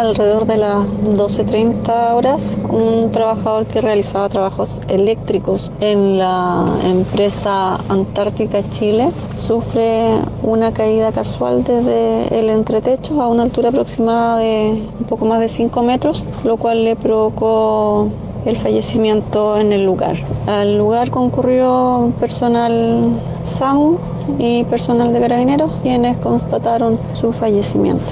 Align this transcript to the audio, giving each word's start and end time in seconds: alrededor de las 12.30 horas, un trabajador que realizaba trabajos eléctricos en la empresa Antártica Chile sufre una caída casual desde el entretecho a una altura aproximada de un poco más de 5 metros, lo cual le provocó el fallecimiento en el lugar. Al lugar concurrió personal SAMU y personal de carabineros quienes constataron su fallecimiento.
alrededor 0.00 0.46
de 0.46 0.56
las 0.56 0.86
12.30 0.86 2.14
horas, 2.14 2.56
un 2.70 3.10
trabajador 3.12 3.66
que 3.66 3.82
realizaba 3.82 4.30
trabajos 4.30 4.80
eléctricos 4.88 5.70
en 5.80 6.18
la 6.18 6.64
empresa 6.84 7.78
Antártica 7.90 8.62
Chile 8.70 9.10
sufre 9.34 10.14
una 10.42 10.72
caída 10.72 11.12
casual 11.12 11.64
desde 11.64 12.38
el 12.38 12.48
entretecho 12.48 13.20
a 13.20 13.28
una 13.28 13.42
altura 13.42 13.68
aproximada 13.68 14.38
de 14.38 14.82
un 14.98 15.04
poco 15.06 15.26
más 15.26 15.40
de 15.40 15.50
5 15.50 15.82
metros, 15.82 16.26
lo 16.44 16.56
cual 16.56 16.84
le 16.84 16.96
provocó 16.96 18.08
el 18.46 18.56
fallecimiento 18.56 19.58
en 19.58 19.72
el 19.72 19.84
lugar. 19.84 20.16
Al 20.46 20.78
lugar 20.78 21.10
concurrió 21.10 22.10
personal 22.18 23.20
SAMU 23.42 23.98
y 24.38 24.64
personal 24.64 25.12
de 25.12 25.20
carabineros 25.20 25.70
quienes 25.82 26.16
constataron 26.18 26.98
su 27.12 27.32
fallecimiento. 27.32 28.10